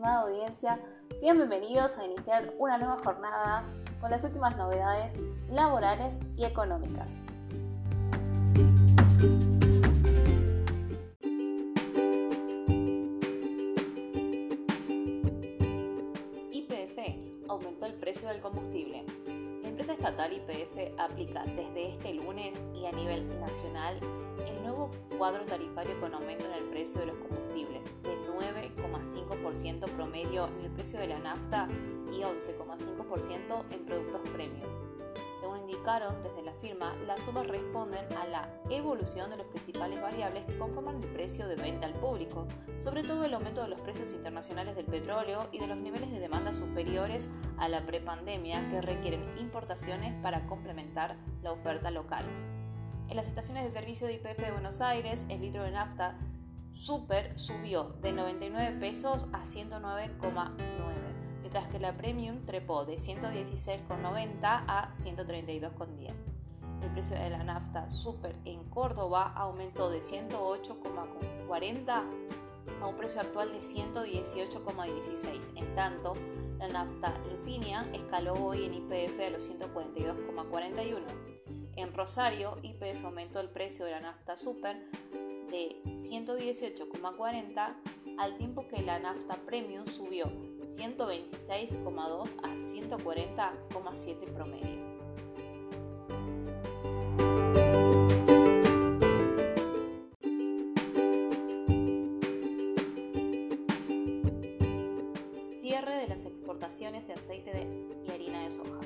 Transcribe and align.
estimada 0.00 0.22
audiencia, 0.22 0.80
sean 1.14 1.36
bienvenidos 1.36 1.98
a 1.98 2.06
iniciar 2.06 2.54
una 2.58 2.78
nueva 2.78 2.96
jornada 3.04 3.64
con 4.00 4.10
las 4.10 4.24
últimas 4.24 4.56
novedades 4.56 5.12
laborales 5.50 6.18
y 6.38 6.46
económicas. 6.46 7.12
YPF 16.50 17.50
aumentó 17.50 17.84
el 17.84 17.94
precio 17.96 18.28
del 18.28 18.40
combustible. 18.40 19.04
La 19.60 19.68
empresa 19.68 19.92
estatal 19.92 20.32
YPF 20.32 20.98
aplica 20.98 21.44
desde 21.44 21.90
este 21.90 22.14
lunes 22.14 22.64
y 22.74 22.86
a 22.86 22.92
nivel 22.92 23.38
nacional 23.38 23.98
el 24.48 24.62
nuevo 24.62 24.90
cuadro 25.18 25.44
tarifario 25.44 26.00
con 26.00 26.14
aumento 26.14 26.46
en 26.46 26.52
el 26.52 26.64
precio 26.70 27.02
de 27.02 27.08
los 27.08 27.16
combustibles 27.16 27.29
9,5% 29.10 29.88
promedio 29.90 30.48
en 30.58 30.64
el 30.66 30.70
precio 30.70 31.00
de 31.00 31.08
la 31.08 31.18
nafta 31.18 31.68
y 32.10 32.20
11,5% 32.20 33.64
en 33.70 33.86
productos 33.86 34.28
premium. 34.30 34.68
Según 35.40 35.60
indicaron 35.60 36.22
desde 36.22 36.42
la 36.42 36.52
firma, 36.54 36.94
las 37.06 37.22
sumas 37.22 37.46
responden 37.46 38.04
a 38.16 38.26
la 38.26 38.48
evolución 38.68 39.30
de 39.30 39.38
los 39.38 39.46
principales 39.46 40.00
variables 40.00 40.44
que 40.44 40.58
conforman 40.58 41.02
el 41.02 41.08
precio 41.08 41.48
de 41.48 41.56
venta 41.56 41.86
al 41.86 41.94
público, 41.94 42.46
sobre 42.78 43.02
todo 43.02 43.24
el 43.24 43.34
aumento 43.34 43.62
de 43.62 43.68
los 43.68 43.80
precios 43.80 44.12
internacionales 44.12 44.76
del 44.76 44.86
petróleo 44.86 45.48
y 45.50 45.58
de 45.58 45.66
los 45.66 45.78
niveles 45.78 46.10
de 46.10 46.20
demanda 46.20 46.54
superiores 46.54 47.30
a 47.56 47.68
la 47.68 47.86
prepandemia 47.86 48.68
que 48.70 48.82
requieren 48.82 49.22
importaciones 49.38 50.14
para 50.22 50.46
complementar 50.46 51.16
la 51.42 51.52
oferta 51.52 51.90
local. 51.90 52.26
En 53.08 53.16
las 53.16 53.26
estaciones 53.26 53.64
de 53.64 53.70
servicio 53.72 54.06
de 54.06 54.14
IPF 54.14 54.38
de 54.38 54.52
Buenos 54.52 54.80
Aires, 54.80 55.26
el 55.28 55.40
litro 55.40 55.64
de 55.64 55.72
nafta 55.72 56.18
super 56.80 57.38
subió 57.38 57.94
de 58.00 58.12
99 58.12 58.80
pesos 58.80 59.26
a 59.34 59.44
109,9, 59.44 60.56
mientras 61.42 61.68
que 61.68 61.78
la 61.78 61.94
premium 61.98 62.46
trepó 62.46 62.86
de 62.86 62.96
116,90 62.96 64.38
a 64.42 64.94
132,10. 64.98 66.14
El 66.82 66.90
precio 66.92 67.18
de 67.18 67.28
la 67.28 67.44
nafta 67.44 67.90
super 67.90 68.34
en 68.46 68.64
Córdoba 68.70 69.30
aumentó 69.36 69.90
de 69.90 70.00
108,40 70.00 72.02
a 72.80 72.86
un 72.86 72.96
precio 72.96 73.20
actual 73.20 73.52
de 73.52 73.60
118,16. 73.60 75.50
En 75.56 75.74
tanto, 75.74 76.14
la 76.58 76.68
nafta 76.68 77.20
Infinia 77.30 77.86
escaló 77.92 78.32
hoy 78.32 78.64
en 78.64 78.72
IPF 78.72 79.20
a 79.20 79.28
los 79.28 79.50
142,41. 79.50 81.39
En 81.76 81.94
Rosario, 81.94 82.58
YPF 82.62 83.04
aumentó 83.04 83.40
el 83.40 83.48
precio 83.48 83.84
de 83.84 83.92
la 83.92 84.00
nafta 84.00 84.36
super 84.36 84.76
de 85.50 85.82
118,40 85.86 87.74
al 88.18 88.36
tiempo 88.36 88.66
que 88.68 88.82
la 88.82 88.98
nafta 88.98 89.36
premium 89.46 89.86
subió 89.86 90.26
126,2 90.76 92.36
a 92.42 92.54
140,7 92.56 94.34
promedio. 94.34 94.90
Cierre 105.60 105.96
de 105.96 106.08
las 106.08 106.24
exportaciones 106.26 107.06
de 107.06 107.14
aceite 107.14 107.66
y 108.06 108.10
harina 108.10 108.44
de 108.44 108.50
soja 108.50 108.80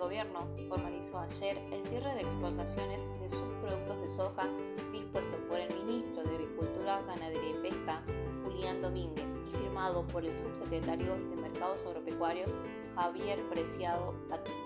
gobierno 0.00 0.48
formalizó 0.68 1.18
ayer 1.18 1.58
el 1.70 1.84
cierre 1.84 2.14
de 2.14 2.22
exportaciones 2.22 3.06
de 3.20 3.28
subproductos 3.28 4.00
de 4.00 4.10
soja 4.10 4.48
dispuesto 4.92 5.36
por 5.46 5.60
el 5.60 5.72
ministro 5.74 6.24
de 6.24 6.30
Agricultura, 6.30 7.02
Ganadería 7.06 7.50
y 7.50 7.62
Pesca, 7.62 8.02
Julián 8.42 8.80
Domínguez, 8.80 9.38
y 9.46 9.56
firmado 9.56 10.06
por 10.08 10.24
el 10.24 10.36
subsecretario 10.38 11.14
de 11.14 11.36
Mercados 11.36 11.84
Agropecuarios, 11.86 12.56
Javier 12.96 13.46
Preciado 13.50 14.14
Patiño. 14.28 14.56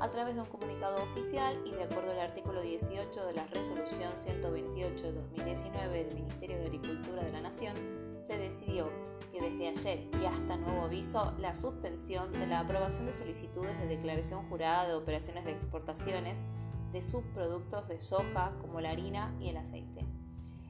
A 0.00 0.10
través 0.10 0.34
de 0.34 0.40
un 0.40 0.48
comunicado 0.48 0.96
oficial 1.02 1.56
y 1.64 1.70
de 1.70 1.84
acuerdo 1.84 2.10
al 2.10 2.20
artículo 2.20 2.60
18 2.60 3.26
de 3.26 3.34
la 3.34 3.46
Resolución 3.46 4.12
128 4.16 5.02
de 5.02 5.12
2019 5.12 6.04
del 6.04 6.14
Ministerio 6.14 6.58
de 6.58 6.66
Agricultura 6.66 7.22
de 7.22 7.32
la 7.32 7.40
Nación, 7.40 8.09
se 8.26 8.38
decidió 8.38 8.88
que 9.32 9.40
desde 9.40 9.68
ayer 9.68 10.08
y 10.20 10.26
hasta 10.26 10.56
nuevo 10.56 10.82
aviso 10.82 11.32
la 11.38 11.54
suspensión 11.54 12.32
de 12.32 12.46
la 12.46 12.60
aprobación 12.60 13.06
de 13.06 13.12
solicitudes 13.12 13.78
de 13.78 13.86
declaración 13.86 14.48
jurada 14.48 14.88
de 14.88 14.94
operaciones 14.94 15.44
de 15.44 15.52
exportaciones 15.52 16.44
de 16.92 17.02
subproductos 17.02 17.88
de 17.88 18.00
soja 18.00 18.52
como 18.60 18.80
la 18.80 18.90
harina 18.90 19.34
y 19.40 19.48
el 19.48 19.56
aceite. 19.56 20.06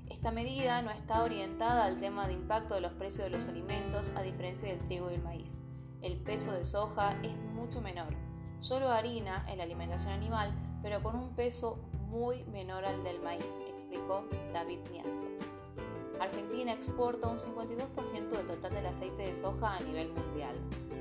Esta 0.08 0.32
medida 0.32 0.82
no 0.82 0.90
está 0.90 1.22
orientada 1.22 1.86
al 1.86 2.00
tema 2.00 2.26
de 2.26 2.34
impacto 2.34 2.74
de 2.74 2.80
los 2.80 2.92
precios 2.92 3.24
de 3.24 3.30
los 3.30 3.48
alimentos 3.48 4.12
a 4.16 4.22
diferencia 4.22 4.68
del 4.68 4.84
trigo 4.86 5.10
y 5.10 5.14
el 5.14 5.22
maíz. 5.22 5.60
El 6.02 6.18
peso 6.18 6.52
de 6.52 6.64
soja 6.64 7.18
es 7.22 7.34
mucho 7.54 7.80
menor, 7.80 8.14
solo 8.58 8.90
harina 8.90 9.46
en 9.48 9.58
la 9.58 9.64
alimentación 9.64 10.12
animal, 10.12 10.52
pero 10.82 11.02
con 11.02 11.14
un 11.16 11.34
peso 11.34 11.78
muy 12.08 12.44
menor 12.44 12.84
al 12.84 13.02
del 13.04 13.20
maíz, 13.22 13.58
explicó 13.68 14.24
David 14.52 14.80
Mianzo. 14.90 15.28
Argentina 16.20 16.74
exporta 16.74 17.28
un 17.28 17.38
52% 17.38 18.28
del 18.28 18.46
total 18.46 18.74
del 18.74 18.86
aceite 18.86 19.22
de 19.22 19.34
soja 19.34 19.74
a 19.76 19.80
nivel 19.80 20.12
mundial 20.12 20.54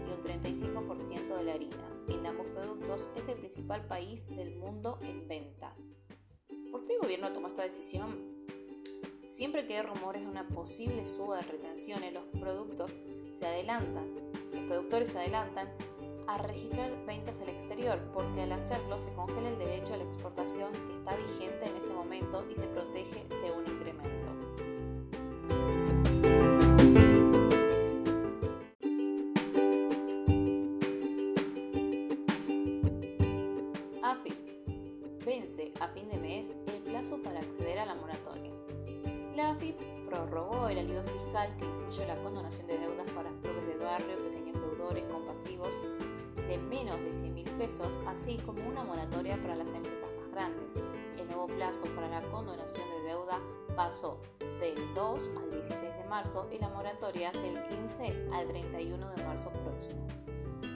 y 0.08 0.12
un 0.12 0.24
35% 0.24 1.36
de 1.36 1.44
la 1.44 1.54
harina. 1.54 2.06
En 2.08 2.26
ambos 2.26 2.48
productos 2.48 3.10
es 3.18 3.28
el 3.28 3.38
principal 3.38 3.86
país 3.86 4.26
del 4.30 4.56
mundo 4.56 4.98
en 5.02 5.28
ventas. 5.28 5.78
¿Por 6.72 6.86
qué 6.86 6.94
el 6.94 7.02
gobierno 7.02 7.34
tomó 7.34 7.50
esta 7.50 7.64
decisión? 7.64 8.40
Siempre 9.28 9.68
que 9.68 9.78
hay 9.78 9.84
rumores 9.84 10.22
de 10.22 10.30
una 10.30 10.48
posible 10.48 11.04
suba 11.04 11.38
de 11.38 11.44
retenciones, 11.44 12.14
los 12.14 12.24
productos 12.40 12.98
se 13.34 13.46
adelantan, 13.46 14.16
los 14.54 14.64
productores 14.64 15.10
se 15.10 15.20
adelantan 15.20 15.68
a 16.28 16.38
registrar 16.38 17.06
ventas 17.06 17.42
al 17.42 17.50
exterior, 17.50 18.00
porque 18.14 18.44
al 18.44 18.54
hacerlo 18.54 19.00
se 19.00 19.12
congela 19.14 19.50
el 19.50 19.60
derecho 19.60 19.96
a 19.96 19.98
la 19.98 20.04
exportación 20.04 20.72
que 20.72 20.98
está 20.98 21.16
vigente 21.18 21.66
en 21.66 21.76
ese 21.76 21.90
momento 21.90 22.46
y 22.50 22.56
se 22.56 22.68
protege 22.68 23.28
de 23.28 23.52
un 23.52 23.68
incremento. 23.68 24.39
Vence 35.30 35.72
a 35.80 35.88
fin 35.90 36.10
de 36.10 36.18
mes 36.18 36.58
el 36.68 36.82
plazo 36.82 37.22
para 37.22 37.40
acceder 37.40 37.78
a 37.78 37.86
la 37.86 37.94
moratoria. 37.94 38.52
La 39.36 39.52
AFIP 39.52 39.78
prorrogó 40.10 40.68
el 40.70 40.80
alivio 40.80 41.04
fiscal 41.04 41.56
que 41.58 41.66
incluye 41.66 42.08
la 42.08 42.22
condonación 42.24 42.66
de 42.66 42.80
deudas 42.80 43.10
para 43.12 43.30
clubes 43.42 43.68
de 43.68 43.78
barrio, 43.78 44.18
pequeños 44.18 44.60
deudores 44.60 45.04
compasivos 45.04 45.76
de 46.48 46.58
menos 46.58 47.00
de 47.02 47.14
100 47.14 47.34
mil 47.36 47.50
pesos, 47.52 48.02
así 48.08 48.38
como 48.38 48.68
una 48.68 48.84
moratoria 48.84 49.40
para 49.40 49.56
las 49.56 49.72
empresas 49.72 50.10
más 50.20 50.32
grandes. 50.32 50.76
El 51.18 51.28
nuevo 51.28 51.46
plazo 51.46 51.86
para 51.96 52.10
la 52.10 52.22
condonación 52.32 52.90
de 52.90 53.10
deuda 53.10 53.40
pasó 53.76 54.20
del 54.60 54.76
2 54.94 55.32
al 55.38 55.52
16 55.52 55.82
de 55.82 56.10
marzo 56.10 56.48
y 56.52 56.60
la 56.60 56.70
moratoria 56.70 57.32
del 57.32 57.64
15 57.68 58.30
al 58.34 58.48
31 58.48 59.10
de 59.12 59.24
marzo 59.24 59.52
próximo. 59.64 60.06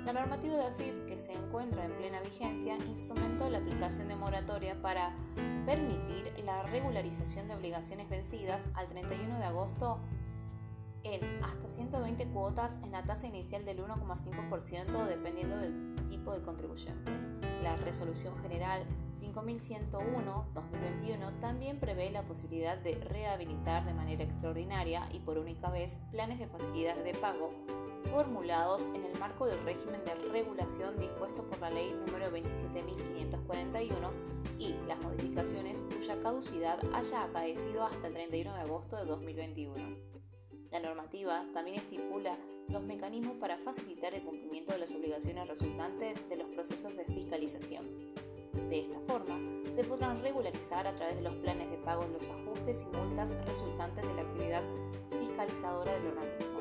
La 0.05 0.13
normativa 0.13 0.55
de 0.55 0.65
AFIP, 0.65 1.05
que 1.07 1.19
se 1.19 1.33
encuentra 1.33 1.85
en 1.85 1.91
plena 1.93 2.21
vigencia, 2.21 2.75
instrumentó 2.75 3.49
la 3.49 3.59
aplicación 3.59 4.09
de 4.09 4.15
moratoria 4.15 4.75
para 4.81 5.13
permitir 5.65 6.33
la 6.43 6.63
regularización 6.63 7.47
de 7.47 7.55
obligaciones 7.55 8.09
vencidas 8.09 8.69
al 8.73 8.87
31 8.87 9.39
de 9.39 9.45
agosto 9.45 9.99
en 11.03 11.43
hasta 11.43 11.69
120 11.69 12.25
cuotas 12.27 12.79
en 12.83 12.91
la 12.91 13.03
tasa 13.03 13.27
inicial 13.27 13.65
del 13.65 13.79
1,5% 13.79 15.05
dependiendo 15.05 15.57
del 15.57 15.95
tipo 16.09 16.33
de 16.33 16.41
contribuyente. 16.41 17.11
La 17.61 17.75
Resolución 17.77 18.37
General 18.39 18.83
5101-2021 19.19 21.39
también 21.39 21.79
prevé 21.79 22.09
la 22.11 22.23
posibilidad 22.23 22.77
de 22.77 22.95
rehabilitar 22.95 23.85
de 23.85 23.93
manera 23.93 24.23
extraordinaria 24.23 25.07
y 25.11 25.19
por 25.19 25.37
única 25.37 25.69
vez 25.69 25.99
planes 26.11 26.39
de 26.39 26.47
facilidad 26.47 26.97
de 26.97 27.13
pago 27.13 27.53
formulados 28.11 28.89
en 28.93 29.05
el 29.05 29.17
marco 29.17 29.45
del 29.45 29.63
régimen 29.63 30.03
de 30.05 30.13
regulación 30.29 30.99
dispuesto 30.99 31.47
por 31.47 31.59
la 31.59 31.69
Ley 31.69 31.95
número 32.05 32.29
27.541 32.31 33.89
y 34.59 34.75
las 34.87 35.01
modificaciones 35.01 35.83
cuya 35.83 36.21
caducidad 36.21 36.79
haya 36.93 37.23
acaecido 37.23 37.85
hasta 37.85 38.07
el 38.07 38.13
31 38.13 38.53
de 38.53 38.61
agosto 38.61 38.97
de 38.97 39.05
2021. 39.05 40.32
La 40.73 40.81
normativa 40.81 41.45
también 41.53 41.77
estipula 41.77 42.37
los 42.67 42.83
mecanismos 42.83 43.37
para 43.37 43.57
facilitar 43.59 44.13
el 44.13 44.23
cumplimiento 44.23 44.73
de 44.73 44.79
las 44.79 44.93
obligaciones 44.93 45.47
resultantes 45.47 46.27
de 46.27 46.35
los 46.35 46.49
procesos 46.49 46.97
de 46.97 47.05
fiscalización. 47.05 47.85
De 48.69 48.79
esta 48.79 48.99
forma, 49.07 49.39
se 49.71 49.85
podrán 49.85 50.21
regularizar 50.21 50.85
a 50.85 50.95
través 50.95 51.15
de 51.15 51.21
los 51.21 51.35
planes 51.35 51.69
de 51.71 51.77
pago 51.77 52.05
los 52.07 52.29
ajustes 52.29 52.85
y 52.91 52.97
multas 52.97 53.33
resultantes 53.45 54.05
de 54.05 54.13
la 54.13 54.21
actividad 54.23 54.63
fiscalizadora 55.19 55.93
del 55.93 56.07
organismo 56.07 56.53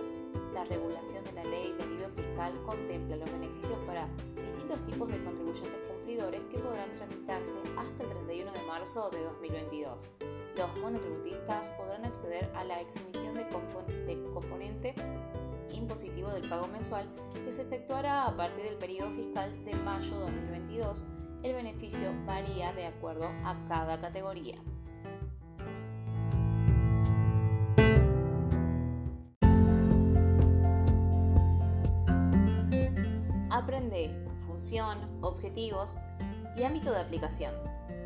la 0.53 0.65
regulación 0.65 1.25
de 1.25 1.33
la 1.33 1.45
ley 1.45 1.73
de 1.73 1.83
alivio 1.83 2.09
fiscal 2.11 2.53
contempla 2.65 3.17
los 3.17 3.33
beneficios 3.33 3.79
para 3.87 4.07
distintos 4.37 4.87
tipos 4.87 5.09
de 5.09 5.25
contribuyentes 5.25 5.81
cumplidores 5.89 6.43
que 6.51 6.59
podrán 6.59 6.95
tramitarse 6.95 7.57
hasta 7.77 8.05
el 8.05 8.11
31 8.11 8.53
de 8.53 8.63
marzo 8.67 9.11
de 9.11 9.23
2022. 9.23 10.11
Los 10.57 10.79
monotributistas 10.81 11.71
podrán 11.71 12.05
acceder 12.05 12.51
a 12.55 12.65
la 12.65 12.81
exhibición 12.81 13.35
de, 13.35 13.49
componente 14.35 14.95
impositivo 15.73 16.29
del 16.29 16.47
pago 16.49 16.69
mensual 16.69 17.07
que 17.33 17.53
se 17.53 17.63
efectuará 17.63 18.27
a 18.27 18.37
partir 18.37 18.65
del 18.65 18.77
periodo 18.77 19.11
fiscal 19.13 19.65
de 19.65 19.75
mayo 19.77 20.19
2022. 20.19 21.07
El 21.43 21.55
beneficio 21.55 22.13
varía 22.27 22.73
de 22.75 22.87
acuerdo 22.87 23.29
a 23.45 23.57
cada 23.67 24.01
categoría. 24.01 24.59
Aprende 33.51 34.11
función, 34.47 34.99
objetivos 35.23 35.97
y 36.57 36.63
ámbito 36.65 36.91
de 36.91 37.01
aplicación, 37.01 37.55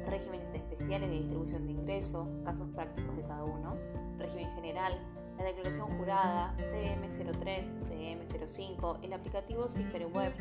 regímenes 0.07 0.55
especiales 0.55 1.11
de 1.11 1.17
distribución 1.17 1.67
de 1.67 1.73
ingresos, 1.73 2.29
casos 2.45 2.69
prácticos 2.75 3.17
de 3.17 3.23
cada 3.23 3.45
uno, 3.45 3.77
régimen 4.19 4.51
general, 4.51 4.99
la 5.39 5.45
declaración 5.45 5.89
jurada, 5.99 6.55
CM03, 6.59 7.77
CM05, 7.79 8.99
el 9.03 9.13
aplicativo 9.13 9.69
Cifre 9.69 10.07
Web, 10.07 10.33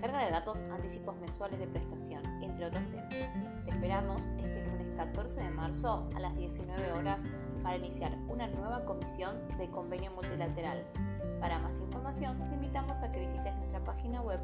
carga 0.00 0.24
de 0.24 0.30
datos, 0.30 0.62
anticipos 0.70 1.16
mensuales 1.16 1.58
de 1.58 1.66
prestación, 1.66 2.24
entre 2.42 2.66
otros 2.66 2.84
temas. 2.90 3.08
Te 3.64 3.70
esperamos 3.70 4.26
este 4.26 4.64
lunes 4.66 4.96
14 4.96 5.42
de 5.42 5.50
marzo 5.50 6.08
a 6.14 6.20
las 6.20 6.36
19 6.36 6.92
horas 6.92 7.22
para 7.62 7.76
iniciar 7.76 8.16
una 8.28 8.46
nueva 8.46 8.84
comisión 8.84 9.36
de 9.58 9.68
convenio 9.70 10.12
multilateral. 10.12 10.86
Para 11.40 11.58
más 11.58 11.80
información, 11.80 12.38
te 12.48 12.54
invitamos 12.54 13.02
a 13.02 13.10
que 13.10 13.20
visites 13.20 13.54
nuestra 13.56 13.82
página 13.84 14.22
web 14.22 14.40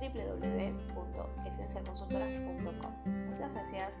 www.esencialconsultora.com. 0.00 2.92
Muchas 3.30 3.52
gracias. 3.52 3.92